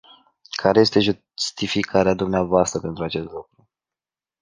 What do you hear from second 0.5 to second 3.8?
Care este justificarea dvs. pentru acest lucru?